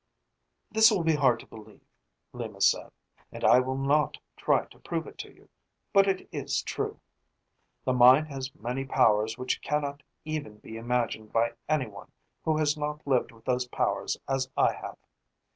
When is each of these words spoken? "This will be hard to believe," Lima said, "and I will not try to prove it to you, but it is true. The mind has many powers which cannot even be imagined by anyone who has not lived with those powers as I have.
"This 0.71 0.89
will 0.89 1.03
be 1.03 1.13
hard 1.13 1.39
to 1.41 1.45
believe," 1.45 1.85
Lima 2.33 2.59
said, 2.59 2.89
"and 3.31 3.43
I 3.43 3.59
will 3.59 3.77
not 3.77 4.17
try 4.35 4.65
to 4.65 4.79
prove 4.79 5.05
it 5.05 5.19
to 5.19 5.31
you, 5.31 5.47
but 5.93 6.07
it 6.07 6.27
is 6.31 6.63
true. 6.63 6.99
The 7.85 7.93
mind 7.93 8.25
has 8.29 8.55
many 8.55 8.83
powers 8.83 9.37
which 9.37 9.61
cannot 9.61 10.01
even 10.25 10.57
be 10.57 10.75
imagined 10.75 11.31
by 11.31 11.53
anyone 11.69 12.11
who 12.43 12.57
has 12.57 12.75
not 12.75 13.05
lived 13.05 13.31
with 13.31 13.45
those 13.45 13.67
powers 13.67 14.17
as 14.27 14.49
I 14.57 14.73
have. 14.73 14.97